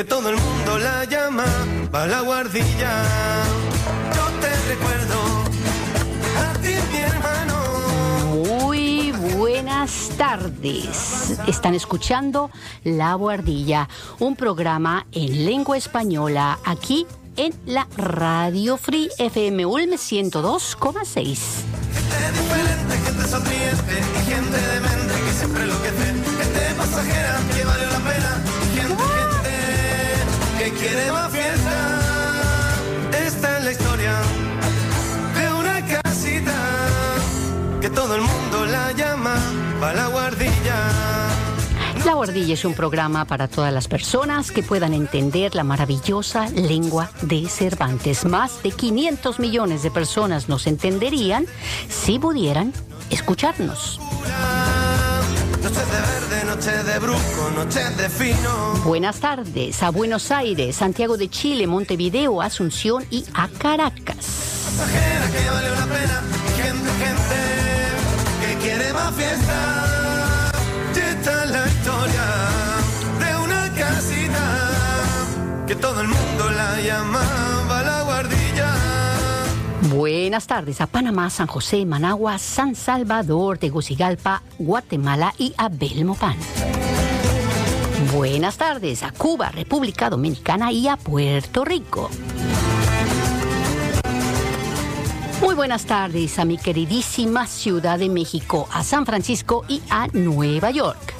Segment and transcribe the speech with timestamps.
[0.00, 1.44] que todo el mundo la llama
[1.94, 3.02] va la guardilla.
[4.16, 5.18] Yo te recuerdo
[6.38, 7.56] a ti, mi hermano.
[8.32, 11.38] Muy buenas tardes.
[11.46, 12.50] Están escuchando
[12.82, 13.90] La Guardilla,
[14.20, 17.06] un programa en lengua española aquí
[17.36, 21.38] en la Radio Free FM Ulm 102,6.
[21.92, 26.06] Gente diferente, gente sonriente y gente demente que siempre enloquece.
[26.06, 27.79] Gente pasajera que
[30.90, 32.00] gente que quiere más fiesta.
[33.26, 34.12] Esta es la historia
[35.34, 36.54] de una casita
[37.80, 39.36] que todo el mundo la llama
[39.80, 40.88] la guardilla.
[42.04, 47.10] La Guardilla es un programa para todas las personas que puedan entender la maravillosa lengua
[47.20, 48.24] de Cervantes.
[48.24, 51.46] Más de 500 millones de personas nos entenderían
[51.88, 52.72] si pudieran
[53.10, 54.00] escucharnos.
[56.60, 58.74] Noches de brujo, noches de fino.
[58.84, 64.74] Buenas tardes a Buenos Aires, Santiago de Chile, Montevideo, Asunción y a Caracas.
[64.76, 66.22] pasajera que vale la pena.
[66.58, 67.40] Gente, gente
[68.42, 70.52] que quiere más fiesta.
[70.94, 72.26] Y esta es la historia
[73.20, 74.44] de una casita
[75.66, 77.69] que todo el mundo la llamaba.
[79.88, 86.36] Buenas tardes a Panamá, San José, Managua, San Salvador, Tegucigalpa, Guatemala y a Belmopán.
[88.12, 92.10] Buenas tardes a Cuba, República Dominicana y a Puerto Rico.
[95.40, 100.70] Muy buenas tardes a mi queridísima Ciudad de México, a San Francisco y a Nueva
[100.70, 101.14] York.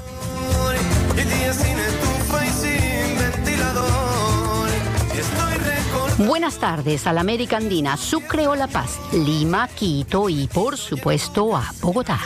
[6.27, 11.57] Buenas tardes a la América Andina, Sucre o La Paz, Lima, Quito y por supuesto
[11.57, 12.21] a Bogotá.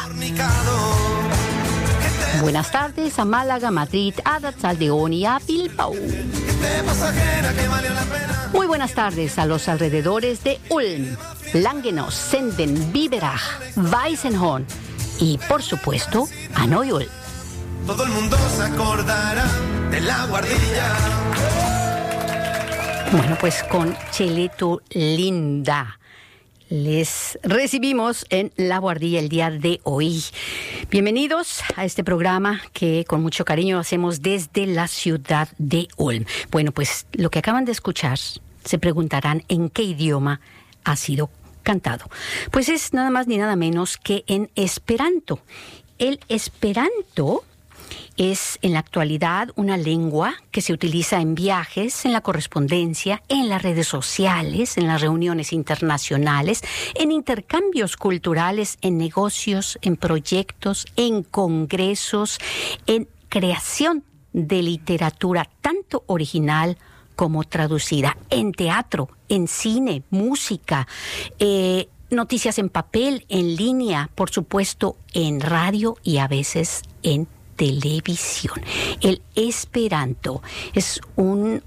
[2.40, 5.92] Buenas tardes a Málaga, Madrid, a Aldeón y a Bilbao.
[8.52, 11.16] Muy buenas tardes a los alrededores de Ulm,
[11.52, 14.66] Langenos, Senden, Biberach, Weissenhorn
[15.20, 16.26] y por supuesto
[16.56, 17.08] a Neuul.
[17.86, 19.46] Todo el mundo se acordará
[19.92, 21.83] de la guardilla.
[23.16, 26.00] Bueno, pues con Cheleto Linda.
[26.68, 30.24] Les recibimos en La Guardilla el día de hoy.
[30.90, 36.24] Bienvenidos a este programa que con mucho cariño hacemos desde la ciudad de Ulm.
[36.50, 40.40] Bueno, pues lo que acaban de escuchar se preguntarán en qué idioma
[40.82, 41.30] ha sido
[41.62, 42.10] cantado.
[42.50, 45.38] Pues es nada más ni nada menos que en Esperanto.
[45.98, 47.44] El Esperanto
[48.16, 53.48] es en la actualidad una lengua que se utiliza en viajes, en la correspondencia, en
[53.48, 56.62] las redes sociales, en las reuniones internacionales,
[56.94, 62.38] en intercambios culturales, en negocios, en proyectos, en congresos,
[62.86, 66.76] en creación de literatura tanto original
[67.16, 70.86] como traducida, en teatro, en cine, música,
[71.38, 77.26] eh, noticias en papel, en línea, por supuesto, en radio y a veces en
[77.56, 78.60] televisión.
[79.00, 80.42] El esperanto
[80.72, 81.62] es un,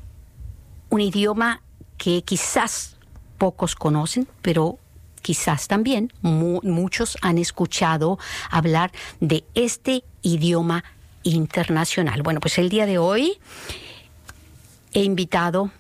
[0.90, 1.62] un idioma
[1.98, 2.96] que quizás
[3.38, 4.80] pocos conocen, pero
[5.22, 8.18] quizás también mu- muchos han escuchado
[8.50, 10.84] hablar de este idioma
[11.24, 12.22] internacional.
[12.24, 13.38] Bueno, pues el día de hoy
[14.94, 15.72] he invitado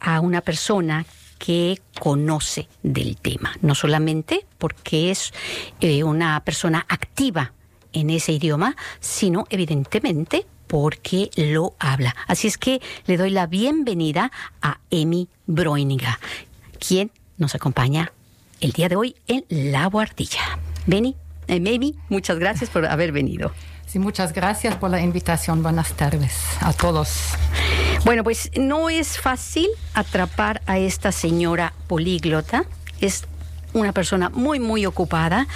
[0.00, 1.04] a una persona
[1.38, 5.32] que conoce del tema, no solamente porque es
[5.80, 7.52] eh, una persona activa
[7.94, 12.14] en ese idioma, sino evidentemente porque lo habla.
[12.26, 16.18] Así es que le doy la bienvenida a Emi Broiniga,
[16.86, 18.12] quien nos acompaña
[18.60, 20.58] el día de hoy en La Guardilla.
[20.86, 21.16] Beni,
[21.48, 23.52] eh, Emi, muchas gracias por haber venido.
[23.86, 25.62] Sí, muchas gracias por la invitación.
[25.62, 27.34] Buenas tardes a todos.
[28.04, 32.64] Bueno, pues no es fácil atrapar a esta señora políglota.
[33.00, 33.24] Es
[33.74, 35.46] una persona muy, muy ocupada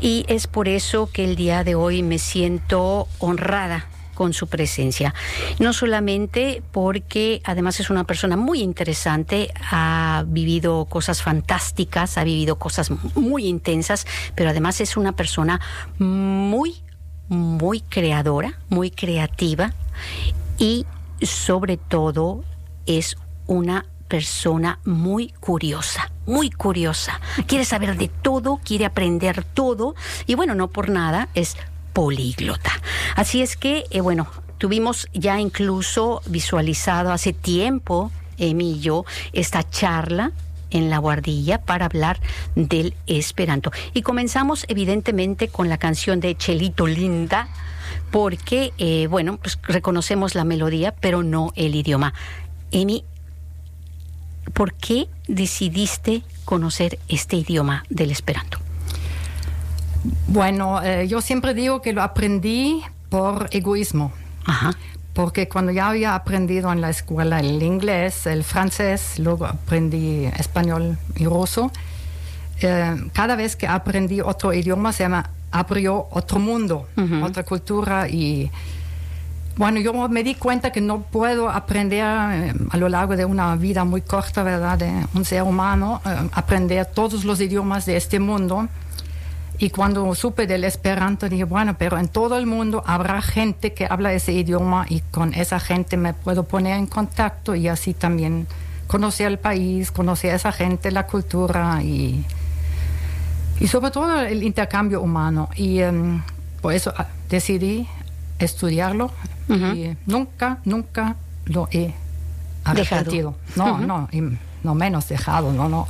[0.00, 5.12] y es por eso que el día de hoy me siento honrada con su presencia.
[5.58, 12.56] No solamente porque además es una persona muy interesante, ha vivido cosas fantásticas, ha vivido
[12.56, 15.60] cosas muy intensas, pero además es una persona
[15.98, 16.76] muy,
[17.28, 19.74] muy creadora, muy creativa
[20.58, 20.86] y
[21.20, 22.44] sobre todo
[22.86, 23.16] es
[23.46, 27.20] una persona muy curiosa, muy curiosa.
[27.46, 29.94] Quiere saber de todo, quiere aprender todo
[30.26, 31.56] y bueno, no por nada es
[31.92, 32.72] políglota.
[33.16, 34.28] Así es que, eh, bueno,
[34.58, 40.32] tuvimos ya incluso visualizado hace tiempo, Emi y yo, esta charla
[40.70, 42.20] en la guardilla para hablar
[42.56, 43.70] del esperanto.
[43.94, 47.48] Y comenzamos evidentemente con la canción de Chelito Linda,
[48.10, 52.12] porque, eh, bueno, pues reconocemos la melodía, pero no el idioma.
[52.72, 53.04] Emi,
[54.52, 58.58] ¿por qué decidiste conocer este idioma del esperanto?
[60.26, 64.12] Bueno, eh, yo siempre digo que lo aprendí por egoísmo.
[64.44, 64.72] Ajá.
[65.14, 70.98] Porque cuando ya había aprendido en la escuela el inglés, el francés, luego aprendí español
[71.14, 71.70] y ruso,
[72.60, 76.88] eh, cada vez que aprendí otro idioma se llama abrió otro mundo,
[77.22, 78.50] otra cultura y
[79.56, 83.54] bueno, yo me di cuenta que no puedo aprender eh, a lo largo de una
[83.54, 88.18] vida muy corta, ¿verdad?, de un ser humano, eh, aprender todos los idiomas de este
[88.18, 88.68] mundo.
[89.58, 93.86] Y cuando supe del Esperanto, dije, bueno, pero en todo el mundo habrá gente que
[93.88, 98.48] habla ese idioma y con esa gente me puedo poner en contacto y así también
[98.88, 102.24] conocer el país, conocer a esa gente, la cultura y,
[103.60, 105.48] y sobre todo el intercambio humano.
[105.54, 106.22] Y em,
[106.60, 107.86] por eso ah, decidí
[108.38, 109.10] estudiarlo
[109.48, 111.16] y nunca, nunca
[111.46, 111.94] lo he
[112.64, 113.36] arrepentido.
[113.56, 114.22] No, no, y
[114.62, 115.86] no menos dejado, no, no.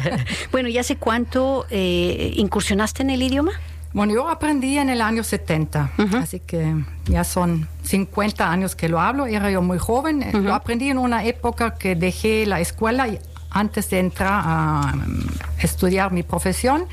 [0.52, 3.52] bueno, ¿y hace cuánto eh, incursionaste en el idioma?
[3.94, 6.74] Bueno, yo aprendí en el año 70, así que
[7.06, 10.98] ya son 50 años que lo hablo, era yo muy joven, eh, lo aprendí en
[10.98, 13.18] una época que dejé la escuela y
[13.50, 15.26] antes de entrar a um,
[15.58, 16.84] estudiar mi profesión,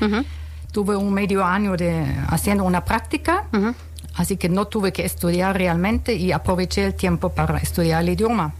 [0.72, 3.44] tuve un medio año de haciendo una práctica
[4.16, 8.54] Así que no tuve que estudiar realmente y aproveché el tiempo para estudiar el idioma,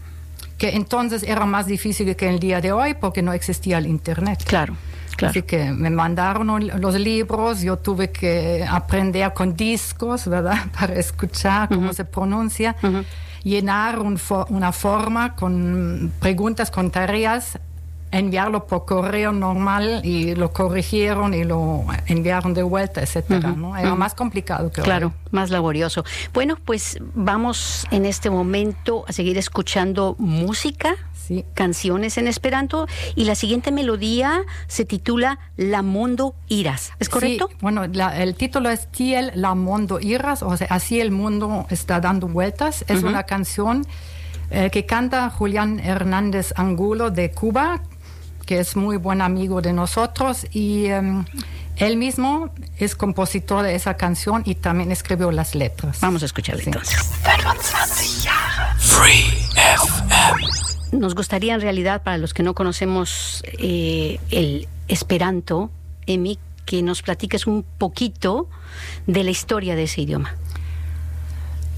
[0.57, 4.43] que entonces era más difícil que el día de hoy porque no existía el Internet.
[4.45, 4.75] Claro.
[5.15, 5.31] Claro.
[5.31, 10.67] Así que me mandaron los libros, yo tuve que aprender con discos, ¿verdad?
[10.79, 12.75] Para escuchar cómo se pronuncia,
[13.43, 17.57] llenar una forma con preguntas, con tareas
[18.11, 23.75] enviarlo por correo normal y lo corrigieron y lo enviaron de vuelta, etcétera, ¿no?
[23.75, 26.03] Era más complicado que Claro, más laborioso.
[26.33, 31.45] Bueno, pues vamos en este momento a seguir escuchando música, sí.
[31.53, 37.49] canciones en esperanto y la siguiente melodía se titula La Mundo Iras, ¿es correcto?
[37.51, 41.99] Sí, bueno, el título es Tiel La Mundo Iras, o sea, así el mundo está
[41.99, 42.85] dando vueltas.
[42.87, 43.85] Es una canción
[44.49, 47.81] eh, que canta Julián Hernández Angulo de Cuba,
[48.47, 51.25] que es muy buen amigo de nosotros y em,
[51.75, 55.99] él mismo es compositor de esa canción y también escribió las letras.
[56.01, 56.69] Vamos a escucharla Sí.
[56.69, 56.97] entonces.
[57.23, 58.79] 25 Jahre.
[58.79, 59.27] Free
[59.75, 60.47] FM.
[60.93, 65.69] Nos gustaría en realidad, para los que no conocemos eh, el esperanto,
[66.07, 68.49] Emi, que nos platiques un poquito
[69.05, 70.33] de la historia de ese idioma.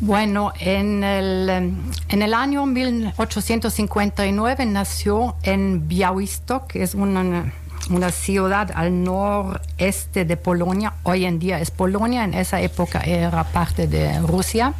[0.02, 7.52] Bueno, en el, en el año 1859 nació en Białystok, que es una,
[7.90, 10.94] una ciudad al noreste de Polonia.
[11.04, 14.74] Hoy en día es Polonia, en esa época era parte de Rusia.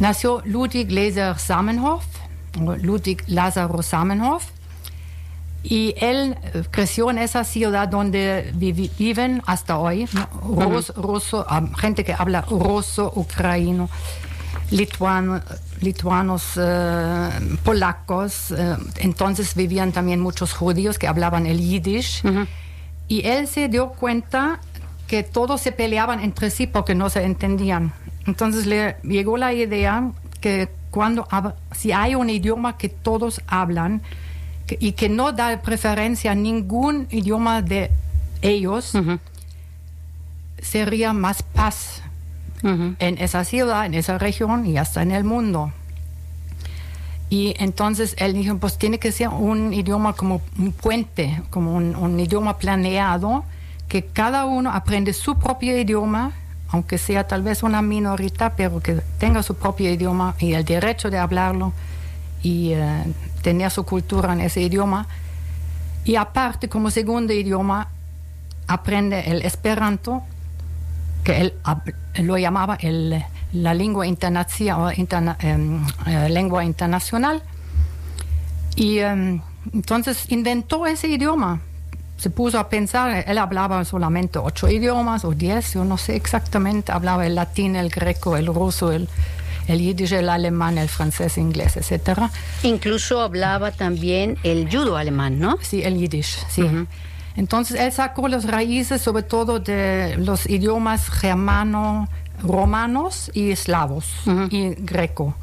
[0.00, 2.04] Nació Ludwig Laser Samenhof,
[2.58, 4.46] Ludwig Lazaro Samenhof.
[5.64, 6.36] Y él
[6.70, 10.28] creció en esa ciudad donde vivi- viven hasta hoy ¿no?
[10.68, 13.88] Rus- ruso, ah, gente que habla ruso, ucraniano,
[14.70, 15.40] lituano,
[15.80, 17.30] lituanos, eh,
[17.64, 18.50] polacos.
[18.50, 22.22] eh, entonces vivían también muchos judíos que hablaban el yiddish.
[23.08, 24.60] Y él se dio cuenta
[25.06, 27.92] que todos se peleaban entre sí porque no se entendían.
[28.26, 30.10] Entonces le llegó la idea
[30.40, 31.26] que cuando
[31.72, 34.02] si hay un idioma que todos hablan
[34.68, 37.90] y que no da preferencia a ningún idioma de
[38.40, 38.92] ellos,
[40.60, 42.02] sería más paz
[42.62, 45.72] en esa ciudad, en esa región y hasta en el mundo.
[47.28, 51.96] Y entonces él dijo, pues tiene que ser un idioma como un puente, como un,
[51.96, 53.44] un idioma planeado,
[53.88, 56.32] que cada uno aprende su propio idioma,
[56.68, 61.10] aunque sea tal vez una minorita, pero que tenga su propio idioma y el derecho
[61.10, 61.72] de hablarlo
[62.42, 63.04] y eh,
[63.42, 65.06] tener su cultura en ese idioma.
[66.04, 67.88] Y aparte, como segundo idioma,
[68.66, 70.22] aprende el esperanto,
[71.24, 71.54] que él
[72.26, 73.22] lo llamaba el-
[73.52, 77.42] la lengua, interna- em, eh, internacional.
[78.74, 79.40] Y em,
[79.72, 81.60] entonces inventó ese idioma.
[82.16, 86.92] Se puso a pensar, él hablaba solamente ocho idiomas o diez, yo no sé exactamente,
[86.92, 89.08] hablaba el latín, el greco, el ruso, el,
[89.68, 92.30] el yiddish, el alemán, el francés, inglés, etcétera.
[92.62, 95.58] Incluso hablaba también el judo alemán, ¿no?
[95.62, 96.64] Sí, el yiddish, sí.
[97.36, 102.08] Entonces él sacó las raíces sobre todo de los idiomas germano,
[102.42, 104.06] romanos y eslavos
[104.50, 105.34] y greco.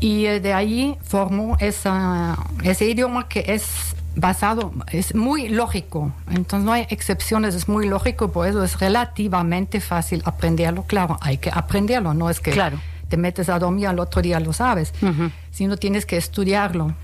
[0.00, 6.66] Y eh, de ahí formó esa, ese idioma que es basado, es muy lógico, entonces
[6.66, 10.82] no hay excepciones, es muy lógico, por eso es relativamente fácil aprenderlo.
[10.82, 12.78] Claro, hay que aprenderlo, no es que Claro.
[13.12, 14.94] Te metes a dormir al otro día lo sabes,
[15.50, 16.94] sino tienes que estudiarlo.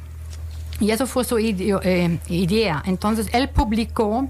[0.81, 2.83] Y eso fue su eh, idea.
[2.87, 4.27] Entonces él publicó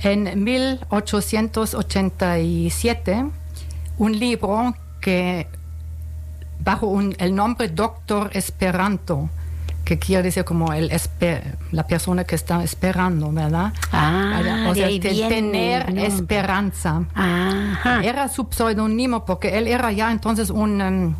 [0.00, 3.26] en 1887
[3.98, 5.46] un libro que
[6.60, 9.28] bajo un- el nombre Doctor Esperanto,
[9.88, 10.92] que quiere decir como el
[11.72, 13.72] la persona que está esperando, ¿verdad?
[13.90, 17.04] Ah, o sea, tener esperanza.
[17.14, 18.02] Ajá.
[18.04, 21.14] Era su pseudónimo porque él era ya entonces un em,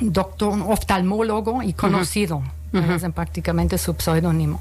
[0.00, 2.42] doctor, un oftalmólogo y conocido.
[2.72, 4.58] Es prácticamente su pseudónimo.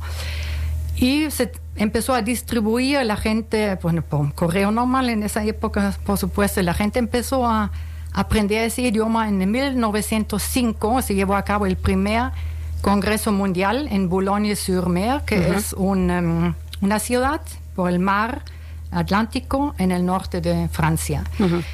[0.97, 6.17] Y se empezó a distribuir la gente, bueno, por correo normal en esa época, por
[6.17, 7.71] supuesto, la gente empezó a
[8.11, 9.29] aprender ese idioma.
[9.29, 12.33] En 1905 se llevó a cabo el primer
[12.81, 17.41] Congreso Mundial en Boulogne-sur-Mer, que es un, em, una ciudad
[17.75, 18.43] por el mar
[18.91, 21.23] Atlántico en el norte de Francia.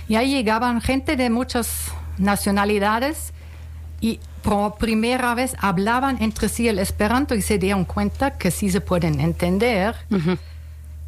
[0.08, 3.34] Y ahí llegaban gente de muchas nacionalidades
[4.02, 8.70] y por primera vez hablaban entre sí el esperanto y se dieron cuenta que sí
[8.70, 9.96] se pueden entender.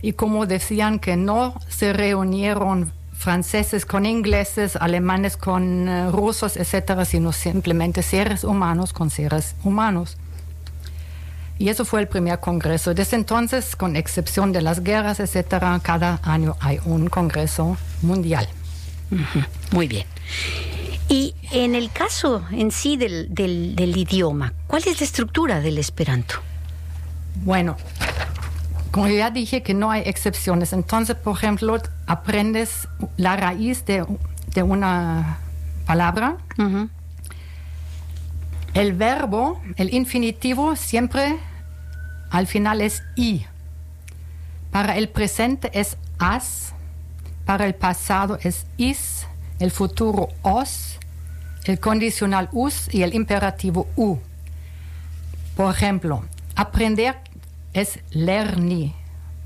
[0.02, 2.94] Y como decían que no se reunieron
[3.25, 10.17] franceses con ingleses, alemanes con eh, rusos, etcétera, sino simplemente seres humanos con seres humanos.
[11.58, 12.94] Y eso fue el primer congreso.
[12.94, 18.48] Desde entonces, con excepción de las guerras, etcétera, cada año hay un congreso mundial.
[19.72, 20.05] Muy bien.
[21.08, 25.77] Y en el caso en sí del, del- del idioma, ¿cuál es la estructura del
[25.77, 26.36] esperanto?
[27.44, 27.77] Bueno,
[28.96, 32.88] como ya dije que no hay excepciones, entonces, por ejemplo, aprendes
[33.18, 34.06] la raíz de,
[34.54, 35.40] de una
[35.86, 36.38] palabra.
[38.74, 41.38] El verbo, el infinitivo, siempre
[42.30, 43.46] al final es i.
[44.72, 46.74] Para el presente es as,
[47.44, 49.28] para el pasado es is,
[49.60, 51.00] el futuro os,
[51.66, 54.20] el condicional us y el imperativo u.
[55.58, 56.24] Por ejemplo,
[56.56, 57.18] aprender
[57.75, 58.96] es lerni.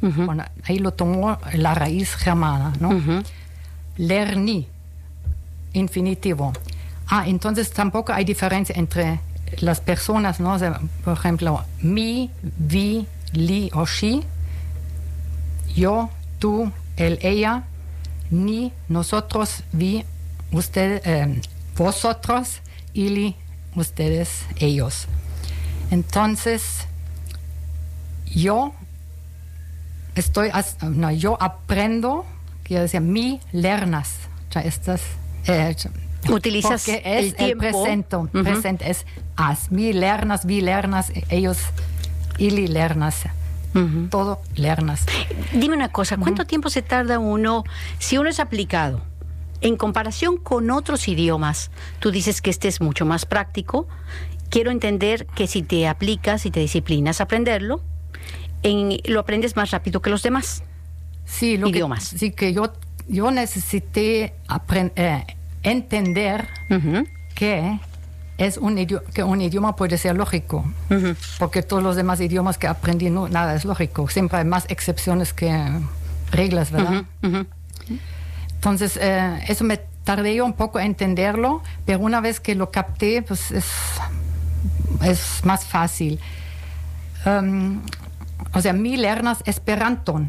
[0.02, 3.24] Bueno, ahí lo tomó la raíz germana, ¿no?
[3.98, 4.68] Lerni,
[5.74, 6.54] infinitivo.
[7.08, 9.20] Ah, entonces tampoco hay diferencia entre
[9.58, 10.54] las personas, ¿no?
[10.54, 14.22] O sea, por ejemplo, mi, vi, li o she,
[15.76, 17.64] yo, tú, él, ella,
[18.30, 20.06] ni, nosotros, vi,
[20.52, 21.42] usted, eh,
[21.76, 22.62] vosotros,
[22.94, 23.36] ili,
[23.76, 25.08] ustedes, ellos.
[25.90, 26.86] Entonces,
[28.34, 28.74] yo
[30.16, 32.26] estoy, no, yo aprendo,
[32.64, 34.16] quiero decir, mi lernas.
[34.52, 35.76] Ya eh,
[36.30, 38.28] Utilizas porque es el tiempo.
[38.32, 39.06] presente es
[39.36, 41.60] as, mi lernas, vi lernas, ellos,
[42.38, 43.24] ili lernas,
[44.10, 45.06] todo lernas.
[45.54, 47.64] Dime una cosa, ¿cuánto tiempo se tarda uno,
[48.00, 49.02] si uno es aplicado,
[49.62, 51.72] en comparación con otros idiomas?
[52.00, 53.88] Tú dices que este es mucho más práctico.
[54.50, 57.82] Quiero entender que si te aplicas y te disciplinas a aprenderlo,
[58.64, 60.64] en- lo aprendes más rápido que los demás.
[61.26, 62.10] Sí, lo Idiomas.
[62.12, 62.74] Que, sí, que yo,
[63.08, 64.34] yo necesité
[64.96, 65.24] eh,
[65.64, 66.48] entender
[67.36, 67.80] que
[68.38, 70.66] es un idioma, que un idioma puede ser lógico,
[71.38, 75.34] porque todos los demás idiomas que aprendí no, nada es lógico, siempre hay más excepciones
[75.34, 75.52] que
[76.32, 77.04] reglas, ¿verdad?
[78.56, 82.72] Entonces, eh, eso me tardé yo un poco a entenderlo, pero una vez que lo
[82.72, 83.66] capté, pues es,
[85.04, 86.20] es más fácil.
[87.26, 87.82] Um,
[88.54, 90.22] o sea, mi lernas esperanto.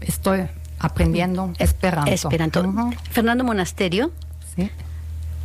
[0.00, 0.46] Estoy
[0.78, 2.10] aprendiendo esperanto.
[2.10, 2.90] Esperanto.
[3.10, 4.12] Fernando Monasterio,
[4.54, 4.70] sí.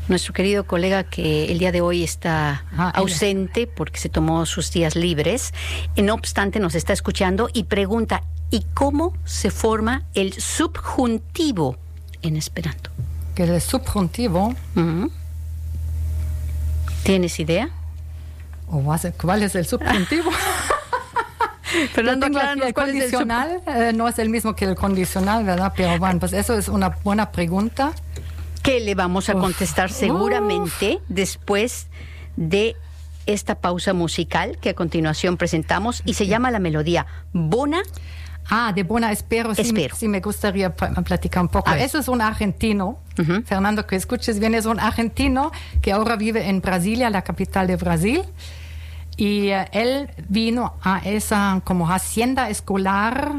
[0.10, 4.72] nuestro querido colega que el día de hoy está Ah, ausente porque se tomó sus
[4.72, 5.54] días libres,
[5.96, 11.78] eh, no obstante nos está escuchando y pregunta, ¿y cómo se forma el subjuntivo
[12.22, 12.90] en Esperanto?
[13.36, 15.10] Que el subjuntivo, Ujú.
[17.04, 17.70] ¿Tienes idea?
[18.68, 18.82] o
[19.20, 20.32] ¿cuál es el subjuntivo?
[21.94, 25.74] Fernando, acláranos el condicional, eh, no es el mismo que el condicional, ¿verdad?
[25.76, 27.92] Pero bueno, pues eso es una buena pregunta.
[28.64, 29.42] que le vamos a Uf.
[29.42, 31.88] contestar seguramente después
[32.36, 32.76] de
[33.26, 37.82] esta pausa musical que a continuación presentamos y se llama la melodía Bona.
[38.50, 39.54] Ah, de buena espero.
[39.56, 39.96] Sí, Espero.
[39.96, 41.72] sí me gustaría platicar un poco.
[41.72, 42.98] Eso es un argentino.
[43.46, 45.52] Fernando, que escuches bien, es un argentino
[45.82, 48.24] que ahora vive en Brasilia, la capital de Brasil.
[49.18, 53.32] Y eh, él vino a esa como hacienda escolar,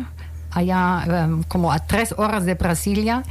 [0.51, 3.23] allá em, como a tres horas de Brasilia,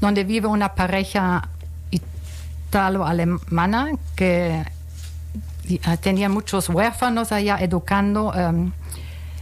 [0.00, 1.48] donde vive una pareja
[1.90, 4.64] italo-alemana que
[5.68, 8.34] eh, tenía muchos huérfanos allá educando.
[8.34, 8.72] em,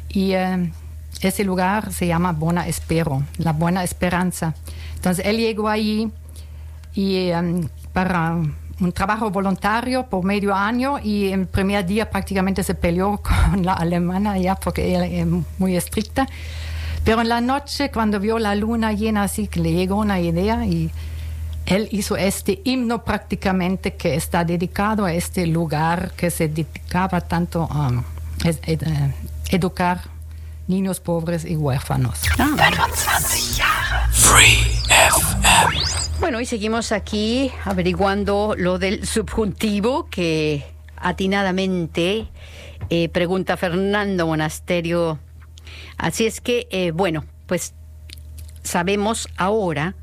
[0.08, 0.72] Y eh,
[1.20, 4.54] ese lugar se llama Buena Espero, la Buena Esperanza.
[4.94, 6.10] Entonces él llegó allí
[6.94, 8.36] y em, para
[8.80, 13.18] un trabajo voluntario por medio año y el primer día prácticamente se peleó
[13.52, 15.26] con la alemana ya porque ella es
[15.58, 16.26] muy estricta.
[17.04, 20.66] Pero en la noche cuando vio la luna llena así que le llegó una idea
[20.66, 20.90] y
[21.66, 27.68] él hizo este himno prácticamente que está dedicado a este lugar que se dedicaba tanto
[27.70, 27.90] a
[28.44, 29.14] ed- ed- eh,
[29.50, 30.02] educar
[30.68, 32.20] niños pobres y huérfanos.
[36.18, 40.64] Bueno, y seguimos aquí averiguando lo del subjuntivo que
[40.96, 42.28] atinadamente
[42.88, 45.18] eh, pregunta Fernando Monasterio.
[45.98, 47.74] Así es que, eh, bueno, pues
[48.62, 49.94] sabemos ahora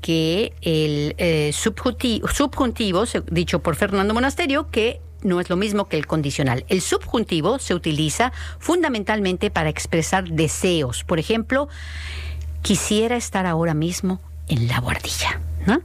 [0.00, 5.96] que el eh, subjuntivo, subjuntivo, dicho por Fernando Monasterio, que no es lo mismo que
[5.96, 6.64] el condicional.
[6.68, 11.02] El subjuntivo se utiliza fundamentalmente para expresar deseos.
[11.02, 11.68] Por ejemplo,
[12.62, 15.40] quisiera estar ahora mismo en la guardilla.
[15.66, 15.80] ¿no?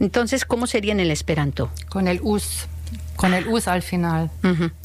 [0.00, 1.70] Entonces, ¿cómo sería en el esperanto?
[1.88, 2.66] Con el us,
[3.16, 4.30] con el us al final.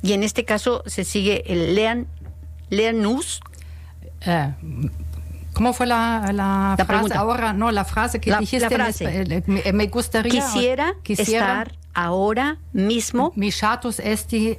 [0.02, 2.08] Y en este caso se sigue el lean,
[2.70, 3.42] leanus.
[4.22, 4.54] Eh,
[5.54, 7.20] ¿Cómo fue la, la, La frase pregunta.
[7.20, 7.54] ahora?
[7.54, 8.66] No, la frase que La- dijiste.
[8.66, 9.44] en frase.
[9.74, 10.32] me, gustaría.
[10.32, 13.34] Quisiera, estar ahora mismo.
[13.36, 14.58] Mi status esti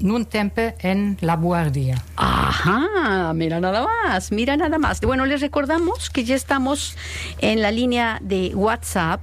[0.00, 2.02] nun tempe en la guardia.
[2.16, 5.00] Ajá, mira nada más, mira nada más.
[5.00, 6.96] Bueno, les recordamos que ya estamos
[7.38, 9.20] en la línea de WhatsApp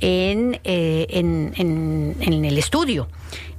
[0.00, 3.08] en, eh, en, en- en el estudio.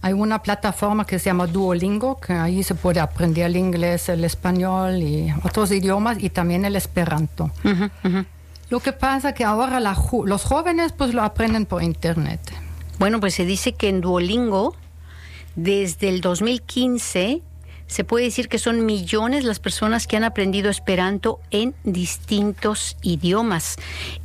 [0.02, 4.24] Hay una plataforma que se llama Duolingo, que ahí se puede aprender el inglés, el
[4.24, 7.50] español y otros idiomas y también el esperanto.
[8.70, 12.40] Lo que pasa que ahora la ju- los jóvenes pues lo aprenden por internet.
[12.98, 14.74] Bueno, pues se dice que en Duolingo,
[15.56, 17.40] desde el 2015,
[17.88, 23.76] se puede decir que son millones las personas que han aprendido Esperanto en distintos idiomas.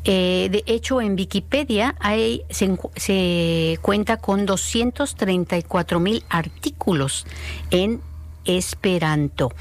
[0.04, 7.26] Eh, de hecho, en Wikipedia hay, se, cuenta con 234 mil artículos
[7.72, 8.02] en
[8.46, 9.54] Esperanto.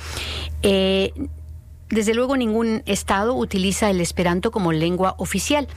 [0.63, 1.15] Eh,
[1.89, 5.69] desde luego, ningún estado utiliza el Esperanto como lengua oficial.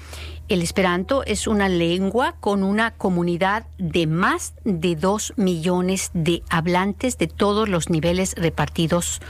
[0.47, 7.17] El Esperanto es una lengua con una comunidad de más de dos millones de hablantes
[7.17, 9.21] de todos los niveles repartidos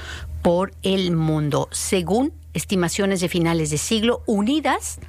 [0.42, 5.00] por el mundo, según estimaciones de finales de siglo, unidas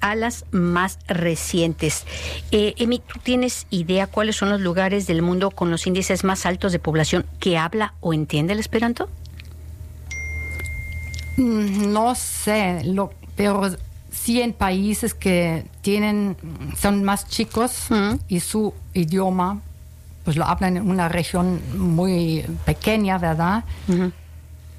[0.00, 2.06] a las más recientes.
[2.52, 6.46] Eh, Emi, ¿tú tienes idea cuáles son los lugares del mundo con los índices más
[6.46, 9.08] altos de población que habla o entiende el Esperanto?
[11.36, 13.68] Mm, No sé, lo, pero
[14.10, 16.36] sí en países que tienen,
[16.76, 17.88] son más chicos
[18.28, 19.60] y su idioma,
[20.24, 23.64] pues lo hablan en una región muy pequeña, ¿verdad?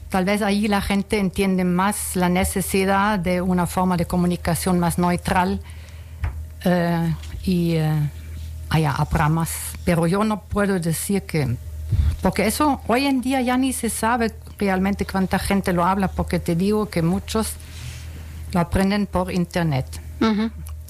[0.10, 4.98] Tal vez ahí la gente entiende más la necesidad de una forma de comunicación más
[4.98, 5.62] neutral
[6.66, 8.10] eh, y eh,
[8.70, 9.52] allá habrá más.
[9.86, 11.56] Pero yo no puedo decir que,
[12.22, 16.40] porque eso hoy en día ya ni se sabe realmente cuánta gente lo habla, porque
[16.40, 17.54] te digo que muchos
[18.52, 19.86] lo aprenden por internet.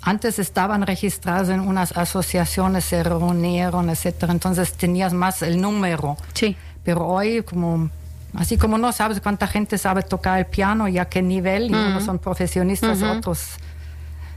[0.03, 6.17] antes estaban registrados en unas asociaciones, se reunieron, etcétera, entonces tenías más el número.
[6.33, 6.55] Sí.
[6.83, 7.89] Pero hoy, como
[8.33, 11.73] así como no sabes cuánta gente sabe tocar el piano y a qué nivel, y
[11.73, 13.57] unos son profesionistas, otros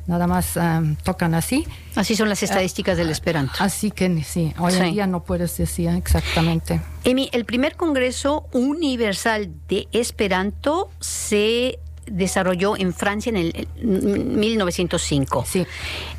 [0.07, 1.67] nada más em, tocan así.
[1.95, 3.55] Así son las estadísticas del Esperanto.
[3.59, 4.79] Así que sí, hoy Sí.
[4.81, 6.83] en día no puedes decir exactamente.
[7.05, 15.45] Emi, el primer Congreso Universal de Esperanto se desarrolló en Francia en el en 1905.
[15.47, 15.67] Sí.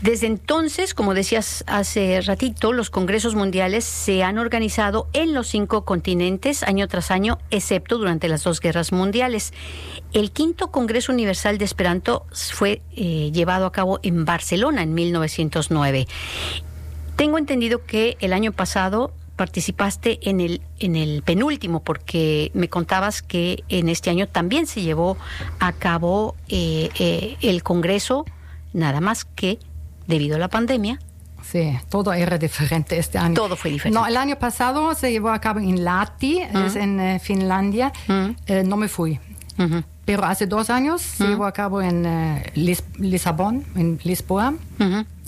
[0.02, 5.86] Desde entonces, como decías hace ratito, los congresos mundiales se han organizado en los cinco
[5.86, 9.54] continentes año tras año, excepto durante las dos guerras mundiales.
[10.14, 16.08] El quinto Congreso Universal de Esperanto fue eh, llevado a cabo en Barcelona en 1909.
[17.16, 23.22] Tengo entendido que el año pasado participaste en el en el penúltimo porque me contabas
[23.22, 25.18] que en este año también se llevó
[25.60, 28.26] a cabo eh, eh, el congreso
[28.74, 29.60] nada más que
[30.08, 31.00] debido a la pandemia
[31.52, 33.36] Sí, todo era diferente este año.
[33.36, 33.98] Todo fue diferente.
[33.98, 37.94] No, el año pasado se llevó a cabo en Lati, es en eh, Finlandia.
[38.48, 39.20] Eh, no me fui.
[39.60, 39.84] Ujú.
[40.06, 44.54] Pero hace dos años se llevó a cabo en eh, Lis- Lisabón, en Lisboa.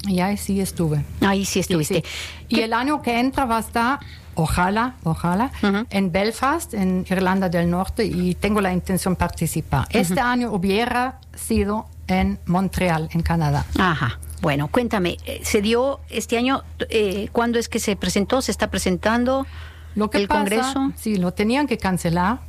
[0.07, 1.03] Y ahí sí estuve.
[1.21, 2.03] ahí sí estuviste Sí.
[2.49, 3.99] Y el año que entra va a estar,
[4.35, 5.51] ojalá, ojalá,
[5.89, 9.87] en Belfast, en Irlanda del Norte, y tengo la intención de participar.
[9.89, 13.65] Este año hubiera sido en Montreal, en Canadá.
[13.79, 14.19] Ajá.
[14.41, 16.61] Bueno, cuéntame, eh, ¿se dio este año?
[16.89, 18.41] Eh, ¿Cuándo es que se presentó?
[18.43, 19.47] ¿Se está presentando
[19.95, 20.91] Lo que el pasa, Congreso?
[20.95, 22.39] Sí, lo tenían que cancelar.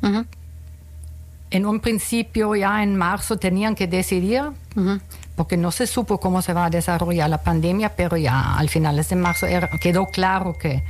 [1.51, 4.43] En un principio, ya en marzo, tenían que decidir,
[4.77, 5.01] ujú.
[5.35, 9.09] porque no se supo cómo se va a desarrollar la pandemia, pero ya al finales
[9.09, 10.83] de marzo era- quedó claro que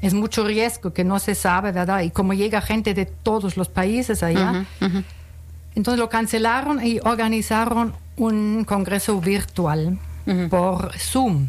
[0.00, 2.00] es mucho riesgo, que no se sabe, ¿verdad?
[2.00, 4.64] Y como llega gente de todos los países allá,
[5.74, 9.98] entonces lo cancelaron y organizaron un congreso virtual
[10.50, 11.48] por Zoom,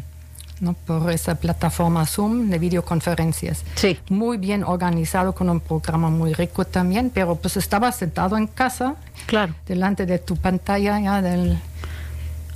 [0.60, 0.74] ¿no?
[0.74, 3.62] por esa plataforma Zoom de videoconferencias.
[3.74, 3.98] Sí.
[4.08, 8.96] Muy bien organizado, con un programa muy rico también, pero pues estaba sentado en casa,
[9.26, 9.54] Claro.
[9.66, 11.58] delante de tu pantalla ya del,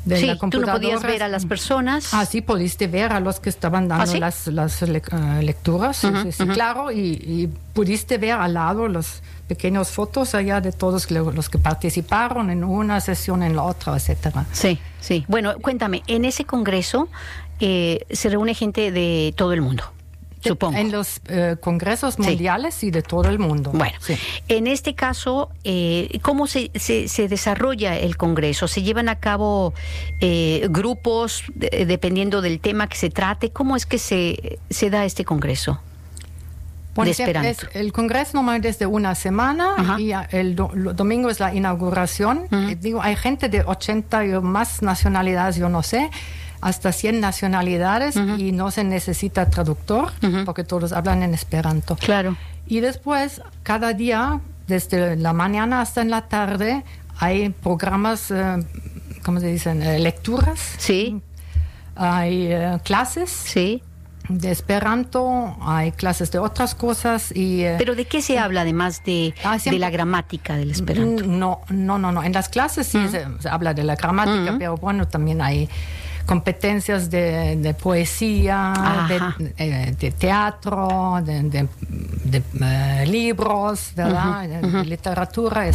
[0.04, 2.14] de Sí, la tú no podías ver a las personas.
[2.14, 4.18] Ah, sí, pudiste ver a los que estaban dando ¿Ah, sí?
[4.18, 9.22] las, las le- eh, lecturas, sí, sí, claro, y, y pudiste ver al lado los
[9.48, 13.96] pequeños fotos allá de todos lo- los que participaron en una sesión, en la otra,
[13.96, 14.46] etcétera.
[14.52, 15.24] Sí, sí.
[15.28, 17.08] Bueno, cuéntame, en ese congreso
[17.60, 19.84] eh, se reúne gente de todo el mundo,
[20.42, 20.76] De- supongo.
[20.78, 23.70] En los eh, congresos mundiales y de todo el mundo.
[23.74, 24.16] Bueno, Sí.
[24.48, 28.68] en este caso, eh, ¿cómo se, se- se desarrolla el Congreso?
[28.68, 29.74] ¿Se llevan a cabo
[30.20, 33.50] eh, grupos de- dependiendo del tema que se trate?
[33.50, 35.80] ¿Cómo es que se, se da este Congreso?
[36.94, 37.12] De
[37.50, 40.00] es- el congreso normalmente es de una semana Ajá.
[40.00, 42.48] y el do- domingo es la inauguración.
[42.80, 46.10] Digo, hay gente de 80 y más nacionalidades, yo no sé,
[46.60, 50.12] hasta 100 nacionalidades y no se necesita traductor
[50.44, 51.96] porque todos hablan en esperanto.
[51.96, 52.36] Claro.
[52.66, 56.84] Y después, cada día, desde la mañana hasta en la tarde,
[57.18, 58.64] hay programas, eh,
[59.24, 59.82] ¿cómo se dicen?
[59.82, 61.20] Eh, lecturas, Sí,
[61.96, 63.82] hay eh, clases sí.
[64.28, 67.62] de esperanto, hay clases de otras cosas y...
[67.78, 71.24] Pero ¿de qué se habla además de, Ah, de la gramática del esperanto?
[71.24, 72.22] No, no, no, no.
[72.22, 75.68] En las clases sí se, se habla de la gramática, pero bueno, también hay
[76.28, 78.74] competencias de, de poesía,
[79.08, 84.04] de, eh, de teatro, de, de- eh, libros, de
[84.84, 85.66] literatura.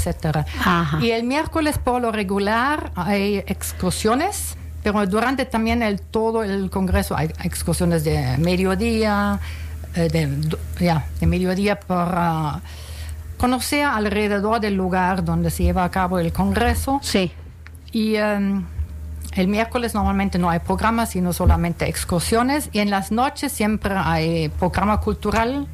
[0.60, 1.00] Ajá.
[1.02, 7.18] Y el miércoles por lo regular hay excursiones, pero durante también el todo el congreso
[7.18, 9.40] hay excursiones de mediodía,
[9.96, 10.30] eh, de,
[10.86, 12.62] ya, de mediodía para
[13.38, 17.00] conocer alrededor del lugar donde se lleva a cabo el congreso.
[17.02, 17.32] Sí.
[17.92, 18.64] Y em,
[19.36, 22.70] el miércoles normalmente no hay programas, sino solamente excursiones.
[22.72, 25.68] Y en las noches siempre hay programa cultural,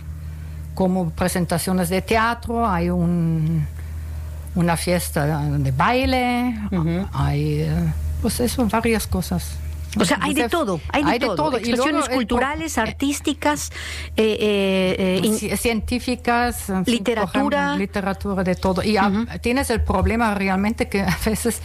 [0.75, 3.65] como presentaciones de teatro, hay un,
[4.55, 6.55] una fiesta de baile,
[7.13, 7.69] hay,
[8.21, 9.57] pues eso, varias cosas.
[9.99, 11.35] O sea, hay de todo, hay de todo.
[11.51, 13.71] Luego Expresiones culturales, artísticas,
[14.15, 17.57] eh, eh, eh, Ci- científicas, fin, Literatura.
[17.59, 18.83] ejemplo, literatura de todo.
[18.83, 18.97] Y
[19.41, 21.61] tienes el problema realmente que a veces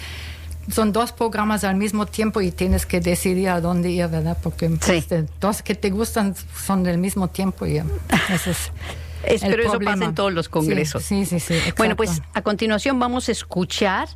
[0.70, 4.37] son dos programas al mismo tiempo y tienes que decidir a dónde ir, ¿verdad?
[4.42, 5.14] Porque pues, Sí.
[5.40, 7.85] dos que te gustan son del mismo tiempo y eh,
[8.33, 8.72] ese es
[9.27, 11.03] Es- el pero eso pasa en todos los congresos.
[11.03, 11.55] Sí, sí, sí.
[11.59, 14.09] sí, Bueno, pues a continuación vamos a escuchar,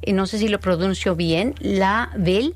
[0.00, 2.54] eh, no sé si lo pronuncio bien, la Bel.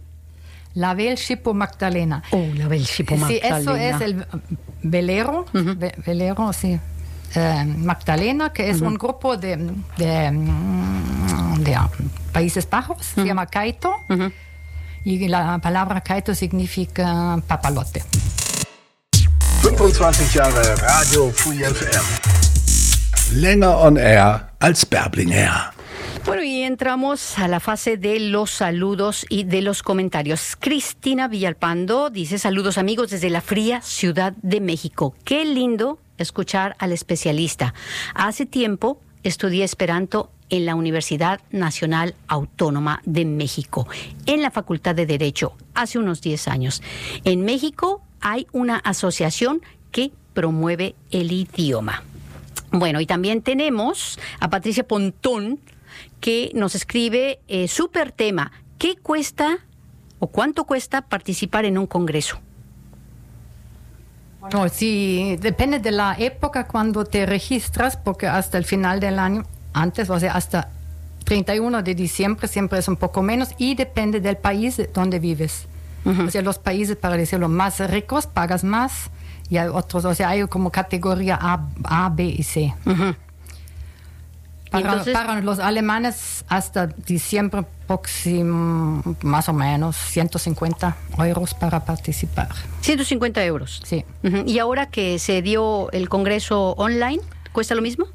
[0.74, 2.22] La Vel Shipo Magdalena.
[2.30, 3.96] Oh, la Bel Shipo Sí, eso Magdalena.
[3.96, 4.26] es el
[4.82, 6.78] velero, ve- velero, sí.
[7.34, 9.56] Eh, Magdalena, que es un grupo de,
[9.96, 11.90] de, mm, de, ah,
[12.32, 13.92] Países Bajos, se llama Kaito.
[15.04, 18.02] y la palabra kaito significa papalote.
[19.62, 22.04] 25 Jahre Radio Free FM.
[23.32, 25.72] Länger on air als Berbling Air.
[26.24, 30.56] Bueno, y entramos a la fase de los saludos y de los comentarios.
[30.58, 35.14] Cristina Villalpando dice saludos amigos desde la fría Ciudad de México.
[35.24, 37.74] Qué lindo escuchar al especialista.
[38.14, 43.87] Hace tiempo estudié Esperanto en la Universidad Nacional Autónoma de México,
[44.26, 46.83] en la Facultad de Derecho, hace unos 10 años.
[47.24, 52.02] En México hay una asociación que promueve el idioma.
[52.70, 55.61] Bueno, y también tenemos a Patricia Pontón,
[56.20, 57.68] que nos escribe eh,
[58.14, 58.52] tema.
[58.78, 59.59] ¿Qué cuesta
[60.18, 62.40] o cuánto cuesta participar en un congreso?
[64.50, 69.44] Bueno, sí, depende de la época cuando te registras, porque hasta el final del año,
[69.72, 70.70] antes, o sea, hasta
[71.24, 75.66] 31 de diciembre siempre es un poco menos y depende del país donde vives.
[76.26, 79.11] O sea, los países, para decirlo, más ricos pagas más
[79.50, 82.74] y hay otros, o sea, hay como categoría A, A B y C.
[82.87, 83.16] Para,
[84.70, 92.48] para los alemanes hasta diciembre próximo, más o menos 150 euros para participar.
[92.83, 93.81] 150 euros.
[93.85, 94.04] Sí.
[94.46, 97.20] Y ahora que se dio el congreso online,
[97.52, 98.07] ¿cuesta lo mismo?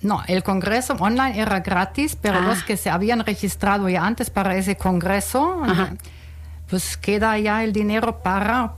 [0.00, 2.42] No, el congreso online era gratis, pero Ah.
[2.42, 5.94] los que se habían registrado ya antes para ese congreso, Ajá.
[6.70, 8.74] pues queda ya el dinero para,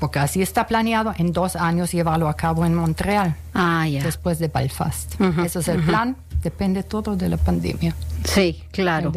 [0.00, 4.02] porque así está planeado, en dos años llevarlo a cabo en Montreal, Ah, ya.
[4.02, 5.20] después de Belfast.
[5.20, 7.94] Ujú, Ese es el plan, depende todo de la pandemia,
[8.24, 9.12] Sí, claro.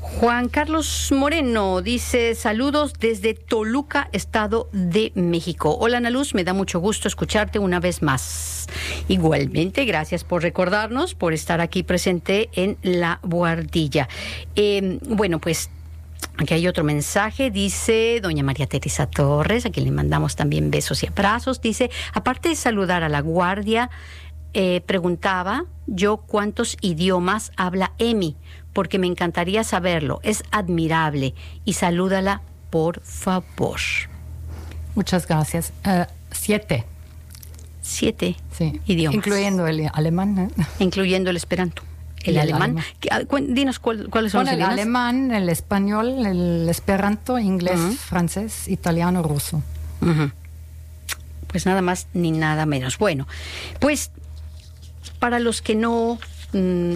[0.00, 5.76] Juan Carlos Moreno dice saludos desde Toluca, Estado de México.
[5.78, 8.66] Hola Ana Luz, me da mucho gusto escucharte una vez más.
[9.08, 14.08] Igualmente, gracias por recordarnos, por estar aquí presente en La Guardilla.
[14.56, 15.70] Eh, bueno, pues
[16.36, 21.02] Aquí hay otro mensaje, dice doña María Teresa Torres, a quien le mandamos también besos
[21.04, 21.60] y abrazos.
[21.60, 23.88] Dice, aparte de saludar a la guardia,
[24.54, 28.36] eh, preguntaba yo cuántos idiomas habla Emi,
[28.72, 30.20] porque me encantaría saberlo.
[30.22, 31.34] Es admirable.
[31.64, 32.40] Y salúdala,
[32.70, 33.78] por favor.
[34.94, 35.72] Muchas gracias.
[35.84, 36.84] Eh, siete,
[37.82, 38.80] Siete sí.
[38.86, 39.16] idiomas.
[39.16, 40.38] Incluyendo el alemán.
[40.58, 40.62] ¿eh?
[40.78, 41.82] incluyendo el esperanto.
[42.22, 42.62] El, el alemán.
[42.62, 42.84] alemán.
[43.10, 44.72] Ah, Dinos cuál- cuáles son Con los el idiomas.
[44.72, 47.92] alemán, el español, el esperanto, inglés, Ujú.
[47.92, 49.62] francés, italiano, ruso.
[50.00, 50.30] Ujú.
[51.48, 52.96] Pues nada más ni nada menos.
[52.96, 53.28] Bueno,
[53.80, 54.10] pues
[55.24, 56.18] para los que no,
[56.52, 56.94] mm,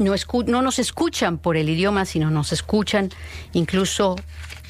[0.00, 3.10] no, escu- no nos escuchan por el idioma, sino nos escuchan
[3.52, 4.16] incluso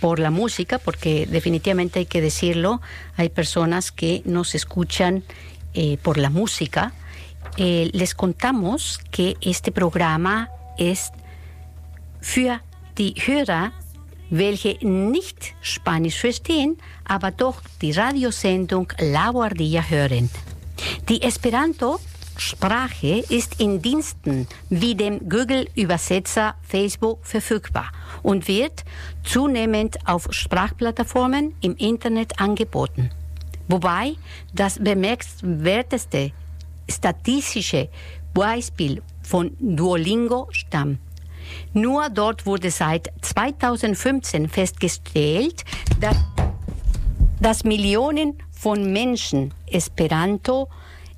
[0.02, 2.82] por la música, porque definitivamente hay que decirlo,
[3.16, 5.24] hay personas que nos escuchan
[5.72, 6.92] eh, por la música.
[7.56, 11.10] Eh, les contamos que este programa es
[12.20, 12.60] für
[12.98, 13.72] die Hörer,
[14.30, 16.76] welche nicht Spanisch verstehen,
[17.06, 20.28] aber doch die Radiosendung La Guardia hören.
[21.08, 21.22] Die
[22.38, 27.90] Esperanto-Sprache ist in Diensten wie dem Google-Übersetzer Facebook verfügbar
[28.22, 28.84] und wird
[29.24, 33.10] zunehmend auf Sprachplattformen im Internet angeboten.
[33.66, 34.14] Wobei
[34.54, 36.32] das bemerkenswerteste
[36.88, 37.88] statistische
[38.32, 41.00] Beispiel von Duolingo stammt.
[41.72, 45.64] Nur dort wurde seit 2015 festgestellt,
[46.00, 46.16] dass,
[47.40, 50.68] dass Millionen von Menschen Esperanto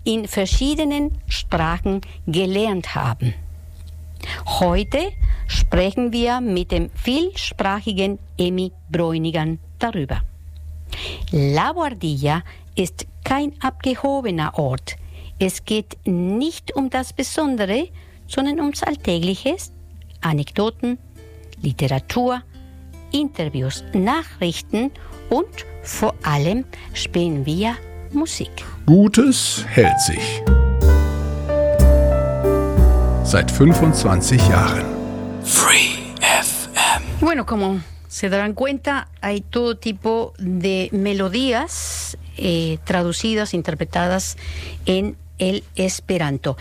[0.05, 3.35] in verschiedenen Sprachen gelernt haben.
[4.47, 5.13] Heute
[5.47, 10.23] sprechen wir mit dem vielsprachigen Emi Bräunigan darüber.
[11.31, 12.43] La Guardilla
[12.75, 14.97] ist kein abgehobener Ort.
[15.39, 17.89] Es geht nicht um das Besondere,
[18.27, 19.73] sondern ums Alltägliches,
[20.21, 20.99] Anekdoten,
[21.63, 22.43] Literatur,
[23.13, 24.91] Interviews, Nachrichten
[25.31, 27.77] und vor allem spielen wir
[28.13, 28.51] Musik.
[28.87, 30.43] Gutes hält sich.
[33.25, 34.87] Seit 25 Jahren.
[35.45, 37.05] Free FM.
[37.21, 44.37] Bueno, como se darán cuenta, hay todo tipo de melodías eh, traducidas, interpretadas
[44.87, 46.57] en el esperanto.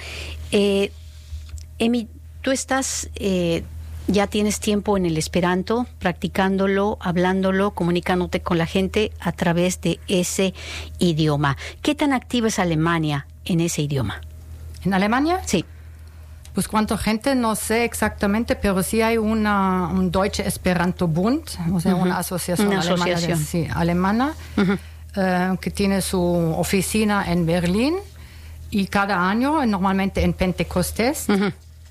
[0.52, 0.92] Eh,
[1.80, 2.08] Emi,
[2.42, 3.64] tú estás, eh,
[4.12, 10.00] ya tienes tiempo en el esperanto, practicándolo, hablándolo, comunicándote con la gente a través de
[10.08, 10.54] ese
[10.98, 11.58] idioma.
[11.84, 14.20] ¿Qué tan activa es Alemania en ese idioma?
[14.84, 15.42] ¿En Alemania?
[15.46, 15.64] Sí.
[16.54, 21.80] Pues cuánta gente, no sé exactamente, pero sí hay una, un Deutsche Esperanto Bund, o
[21.80, 23.46] sea, una asociación Una alemana, de- asociación.
[23.46, 24.34] sí, alemana
[25.16, 26.20] eh, que tiene su
[26.58, 27.96] oficina en Berlín
[28.72, 31.28] y cada año, normalmente en Pentecostés,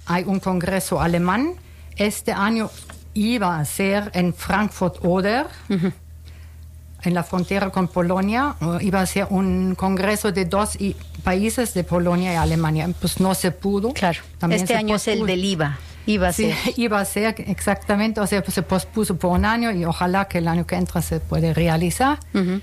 [0.07, 1.55] hay un congreso alemán.
[1.99, 2.71] Este año
[3.15, 8.55] iba a ser en Frankfurt Oder, en la frontera con Polonia.
[8.61, 12.89] o Iba a ser un congreso de dos i- países, de Polonia y Alemania.
[13.01, 13.93] Pues no se pudo.
[13.93, 14.21] Claro.
[14.39, 15.27] También este año es el pospuso.
[15.27, 15.79] del IVA.
[16.07, 16.75] Iba a Sí, ser.
[16.79, 20.39] iba a ser exactamente, o sea, pues se pospuso por un año y ojalá que
[20.39, 22.19] el año que entra se puede realizar.
[22.35, 22.61] Ujú.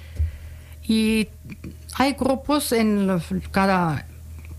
[0.87, 1.27] Y
[1.95, 3.21] hay grupos en
[3.51, 4.05] cada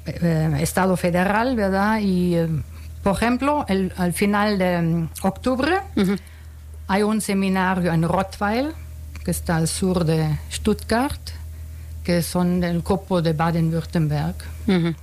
[0.06, 1.98] eh, estado federal, ¿verdad?
[2.00, 2.48] Y, eh,
[3.06, 5.76] por ejemplo, el- al final de mm, octubre
[6.88, 8.72] hay un seminario en Rottweil,
[9.24, 11.20] que está al sur de Stuttgart,
[12.02, 14.34] que son del grupo de Baden-Württemberg.
[14.66, 14.94] Ujú.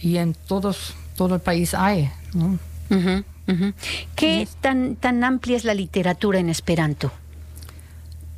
[0.00, 2.56] Y en todos, todo el país hay, ¿no?
[2.88, 3.72] Ujú, ujú.
[4.14, 7.10] ¿Qué tan, tan amplia es la literatura en Esperanto?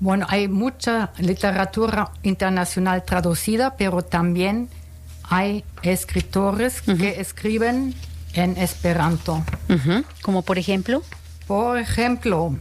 [0.01, 4.71] Bueno, hay mucha literatura internacional traducida, pero también
[5.29, 7.95] hay escritores que escriben
[8.35, 9.43] en Esperanto.
[9.69, 10.05] Ujú.
[10.23, 11.03] Como por ejemplo.
[11.47, 12.55] Por ejemplo,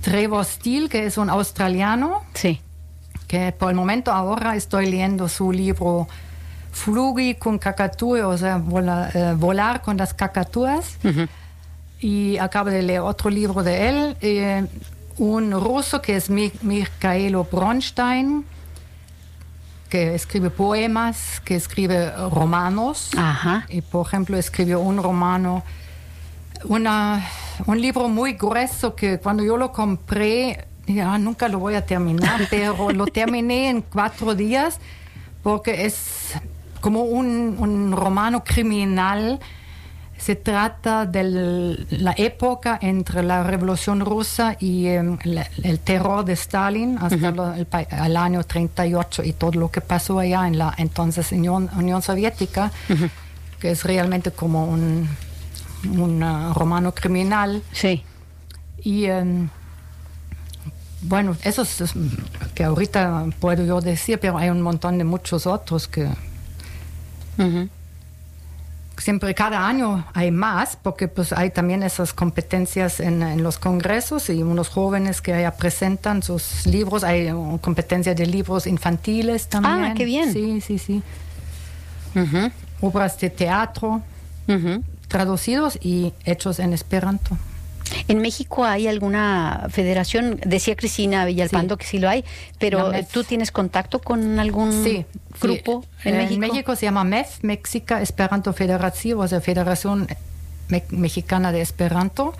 [0.00, 2.60] Trevor Steele, que es un australiano, Sí.
[3.28, 6.08] que por el momento ahora estoy leyendo su libro
[6.72, 10.96] Flugi con cacatúe, o sea, vola- eh, volar con las cacatúas.
[12.00, 14.66] Y acabo de leer otro libro de él, eh,
[15.18, 18.44] un ruso que es Mi- Mikhailo Bronstein,
[19.92, 23.10] que escribe poemas, que escribe romanos.
[23.14, 23.66] Ajá.
[23.68, 25.64] Y por ejemplo escribió un romano,
[26.64, 27.22] una,
[27.66, 31.84] un libro muy grueso que cuando yo lo compré, dije, "Ah, nunca lo voy a
[31.84, 34.80] terminar, pero lo terminé en cuatro días
[35.42, 36.36] porque es
[36.80, 39.40] como un, un romano criminal.
[40.24, 41.24] Se trata de
[41.90, 47.56] la época entre la Revolución Rusa y em, la- el terror de Stalin hasta
[48.06, 52.70] el, año 38 y todo lo que pasó allá en la entonces Unión, Unión Soviética,
[53.58, 55.08] que es realmente como un,
[55.90, 57.60] un ah, romano criminal.
[57.72, 58.04] Sí.
[58.84, 59.48] Y em,
[61.00, 61.82] bueno, eso es,
[62.54, 66.08] que ahorita puedo yo decir, pero hay un montón de muchos otros que.
[69.02, 74.30] Siempre cada año hay más, porque pues hay también esas competencias en, en los congresos
[74.30, 79.84] y unos jóvenes que allá presentan sus libros, hay uh, competencia de libros infantiles también.
[79.84, 80.32] Ah, qué bien.
[80.32, 81.02] Sí, sí, sí.
[82.80, 84.02] Obras de teatro
[85.08, 87.36] traducidos y hechos en esperanto.
[88.08, 91.78] En México hay alguna federación, decía Cristina Villalpando Sí.
[91.80, 92.24] que sí lo hay,
[92.58, 93.08] pero MEF.
[93.10, 95.04] ¿tú tienes contacto con algún Sí.
[95.40, 96.08] grupo sí.
[96.08, 96.40] en Eh, México?
[96.40, 100.06] México se llama MEF, Mexica Esperanto Federación, o sea, Federación
[100.68, 102.32] Me- Mexicana de Esperanto.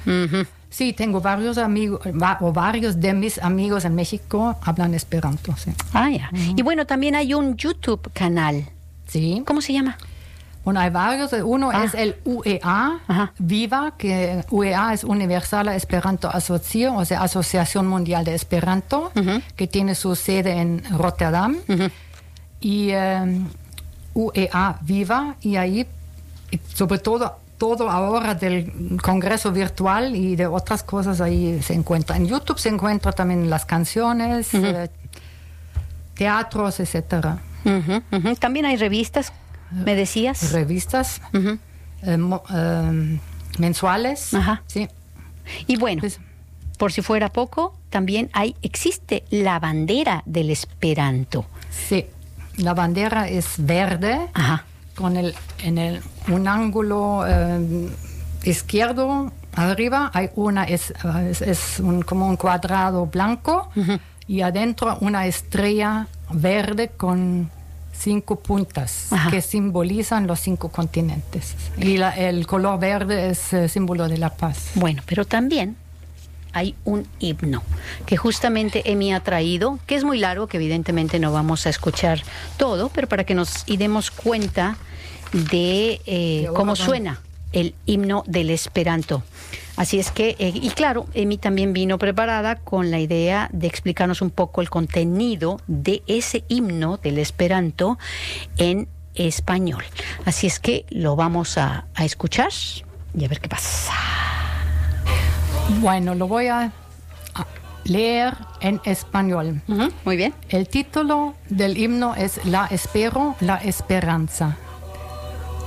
[0.71, 5.71] Sí, tengo varios amigos, va- o varios de mis amigos en México hablan esperanto, sí.
[5.93, 6.31] Ah, ya.
[6.57, 8.65] Y bueno, también hay un YouTube canal.
[9.07, 9.43] Sí.
[9.47, 9.99] ¿Cómo se llama?
[10.65, 11.33] Bueno, hay varios.
[11.45, 11.85] Uno Ah.
[11.85, 13.33] es el UEA, Ajá.
[13.39, 19.11] Viva, que UEA es Universal Esperanto Asocio, o sea, Asociación Mundial de Esperanto,
[19.57, 21.57] que tiene su sede en Rotterdam.
[22.61, 23.41] Y eh,
[24.15, 25.87] UEA Viva, y ahí,
[26.75, 32.17] sobre todo, todo ahora del Congreso Virtual y de otras cosas ahí se encuentra.
[32.17, 34.91] En YouTube se encuentran también las canciones, eh,
[36.15, 37.39] teatros, etcétera.
[38.41, 39.33] También hay revistas,
[39.73, 40.53] me decías.
[40.53, 41.59] revistas Ujú.
[42.03, 43.19] eh, mo- eh,
[43.59, 44.35] mensuales.
[44.35, 44.63] Ajá.
[44.67, 44.89] Sí.
[45.67, 46.21] Y bueno, Pues-
[46.79, 51.47] por si fuera poco, también hay existe la bandera del Esperanto.
[51.71, 52.07] sí.
[52.59, 54.67] La bandera es verde Ajá.
[54.95, 57.89] con el en el un ángulo eh,
[58.45, 63.71] izquierdo arriba hay una es, eh, es, es un- como un cuadrado blanco
[64.27, 67.51] y adentro una estrella verde con
[68.03, 69.31] cinco puntas Ajá.
[69.31, 74.31] que simbolizan los cinco continentes y la- el color verde es eh, símbolo de la
[74.31, 74.71] paz.
[74.75, 75.77] Bueno, pero también
[76.53, 77.63] hay un himno
[78.05, 82.23] que justamente Emi ha traído, que es muy largo, que evidentemente no vamos a escuchar
[82.59, 84.77] todo, pero para que nos y demos cuenta
[85.33, 87.21] de eh, cómo suena
[87.53, 89.23] el himno del Esperanto.
[89.77, 94.21] Así es que, eh, y claro, Emi también vino preparada con la idea de explicarnos
[94.21, 97.99] un poco el contenido de ese himno del Esperanto
[98.59, 99.85] en español.
[100.25, 102.51] Así es que lo vamos a, a escuchar
[103.17, 103.93] y a ver qué pasa.
[105.81, 106.73] Bueno, lo voy a
[107.85, 109.63] leer en español.
[110.05, 110.35] Muy bien.
[110.49, 114.57] El título del himno es La espero, la esperanza.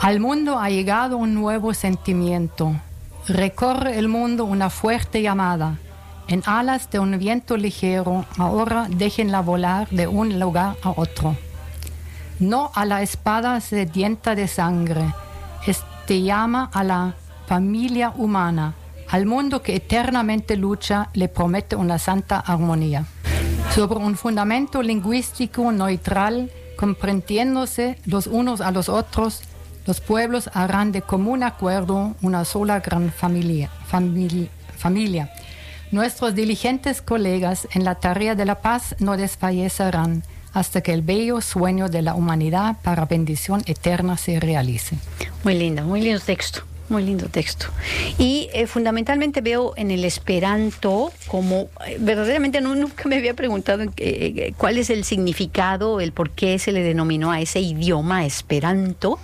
[0.01, 2.75] Al mundo ha llegado un nuevo sentimiento.
[3.27, 5.77] Recorre el mundo una fuerte llamada.
[6.27, 11.35] En alas de un viento ligero, ahora déjenla volar de un lugar a otro.
[12.39, 15.13] No a la espada sedienta de sangre.
[15.65, 17.15] Este llama a la
[17.47, 18.75] familia humana,
[19.09, 23.05] al mundo que eternamente lucha le promete una santa armonía.
[23.73, 29.41] Sobre un fundamento lingüístico neutral, comprendiéndose los unos a los otros,
[29.85, 33.69] los pueblos harán de común acuerdo una sola gran familia.
[33.87, 35.31] familia, familia.
[35.91, 40.23] Nuestros diligentes colegas en la tarea de la paz no desfallecerán
[40.53, 44.97] hasta que el bello sueño de la humanidad para bendición eterna se realice.
[45.43, 46.61] Muy lindo, muy lindo texto.
[46.87, 47.67] Muy lindo texto.
[48.17, 53.83] Y eh, fundamentalmente veo en el esperanto como, eh, verdaderamente no, nunca me había preguntado
[53.97, 59.19] eh, cuál es el significado, el por qué se le denominó a ese idioma esperanto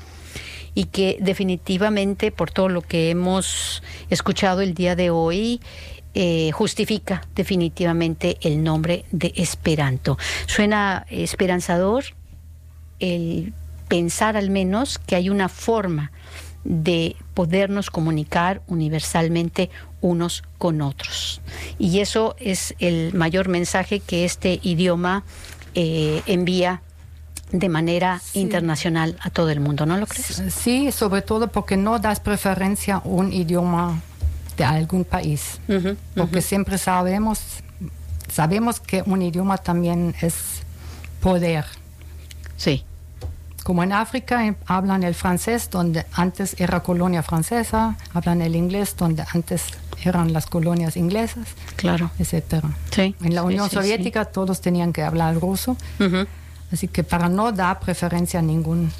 [0.73, 5.61] y que definitivamente por todo lo que hemos escuchado el día de hoy,
[6.53, 10.17] justifica definitivamente el nombre de Esperanto.
[10.45, 12.03] Suena esperanzador
[12.99, 13.53] el
[13.87, 16.11] pensar al menos que hay una forma
[16.63, 19.69] de podernos comunicar universalmente
[19.99, 21.41] unos con otros.
[21.79, 25.23] Y eso es el mayor mensaje que este idioma
[25.75, 26.81] eh, envía
[27.51, 30.41] de manera internacional a todo el mundo, ¿no lo crees?
[30.53, 34.01] Sí, sobre todo porque no das preferencia a un idioma
[34.57, 35.59] de algún país,
[36.15, 37.39] porque siempre sabemos,
[38.31, 40.61] sabemos que un idioma también es
[41.21, 41.65] poder.
[42.57, 42.83] Sí.
[43.63, 48.95] Como en África eh, hablan el francés, donde antes era colonia francesa, hablan el inglés,
[48.97, 49.65] donde antes
[50.03, 52.69] eran las colonias inglesas, claro, etcétera.
[52.89, 55.77] Sí, en la Unión Soviética todos tenían que hablar ruso,
[56.71, 58.91] así que para no dar preferencia a ningún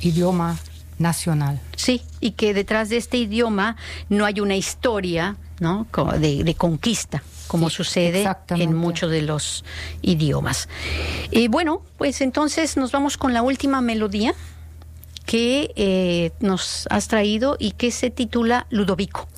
[0.00, 0.58] idioma
[0.98, 1.60] nacional.
[1.76, 3.76] Sí, y que detrás de este idioma
[4.08, 5.86] no hay una historia ¿no?
[6.18, 9.64] de conquista como sucede en muchos de los
[10.02, 10.68] idiomas.
[11.30, 14.34] Y bueno, pues entonces nos vamos con la última melodía
[15.26, 19.28] que eh, nos has traído y que se titula Ludovico.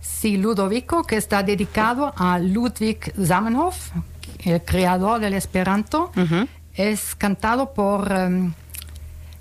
[0.00, 3.92] Sí, Ludovico, que está dedicado a Ludwig Zamenhof,
[4.44, 6.12] el creador del Esperanto.
[6.74, 8.52] Es cantado por um,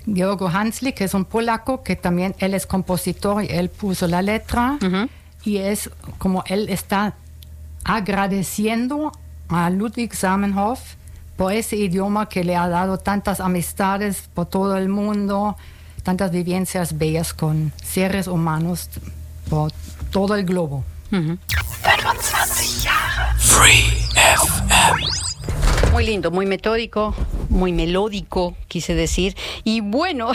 [0.06, 4.22] Georgo Hansli, que es un polaco, que también él es compositor y él puso la
[4.22, 4.78] letra.
[5.44, 7.16] Y es como él está
[7.84, 9.12] agradeciendo
[9.50, 10.80] a Ludwig Zamenhof
[11.36, 15.58] por ese idioma que le ha dado tantas amistades por todo el mundo,
[16.04, 18.90] tantas vivencias bellas con seres humanos
[19.50, 19.72] por
[20.12, 20.84] todo el globo.
[23.38, 25.33] Free FM.
[25.92, 27.14] Muy lindo, muy metódico,
[27.50, 29.36] muy melódico, quise decir.
[29.64, 30.32] Y bueno,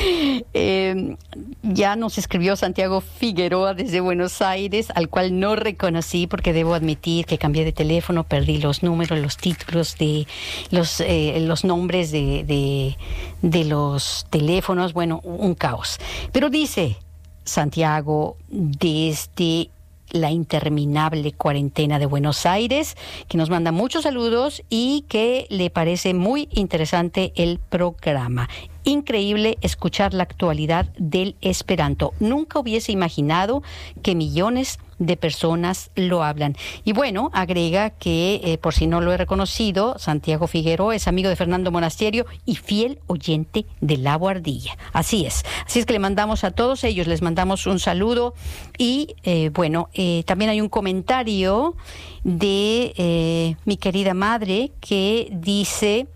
[0.54, 1.16] eh,
[1.62, 7.26] ya nos escribió Santiago Figueroa desde Buenos Aires, al cual no reconocí porque debo admitir
[7.26, 10.26] que cambié de teléfono, perdí los números, los títulos de
[10.70, 12.96] los, eh, los nombres de, de,
[13.42, 14.92] de los teléfonos.
[14.92, 15.98] Bueno, un caos.
[16.32, 16.96] Pero dice
[17.44, 19.70] Santiago desde
[20.10, 22.96] la interminable cuarentena de Buenos Aires,
[23.28, 28.48] que nos manda muchos saludos y que le parece muy interesante el programa
[28.90, 32.12] increíble escuchar la actualidad del Esperanto.
[32.20, 33.62] Nunca hubiese imaginado
[34.02, 36.56] que millones de personas lo hablan.
[36.84, 41.28] Y bueno, agrega que, eh, por si no lo he reconocido, Santiago Figueroa es amigo
[41.28, 44.76] de Fernando Monasterio y fiel oyente de La Guardilla.
[44.92, 45.42] Así es.
[45.66, 48.34] Así es que le mandamos a todos ellos, les mandamos un saludo
[48.76, 51.74] y eh, bueno, eh, también hay un comentario
[52.22, 56.06] de mi querida madre que dice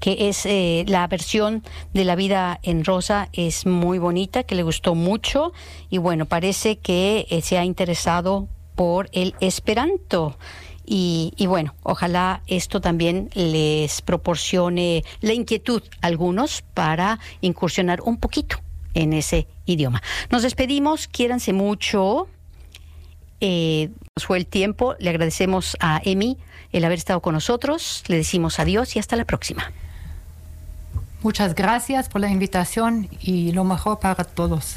[0.00, 4.62] que es eh, la versión de La vida en rosa, es muy bonita, que le
[4.62, 5.52] gustó mucho
[5.90, 10.36] y bueno, parece que eh, se ha interesado por el esperanto.
[10.86, 18.18] Y, y, bueno, ojalá esto también les proporcione la inquietud a algunos para incursionar un
[18.18, 18.58] poquito
[18.92, 20.02] en ese idioma.
[20.30, 22.28] Nos despedimos, quiéranse mucho.
[23.40, 26.38] Eh, fue el tiempo, le agradecemos a Emi
[26.72, 28.04] el haber estado con nosotros.
[28.08, 29.72] Le decimos adiós y hasta la próxima.
[31.22, 34.76] Muchas gracias por la invitación y lo mejor para todos.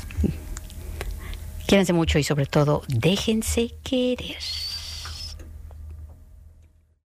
[1.68, 4.38] Quédense mucho y sobre todo déjense querer.